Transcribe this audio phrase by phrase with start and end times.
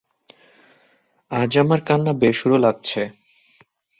[1.31, 3.01] আজ আমার কান্না বেসুরো লাগছে।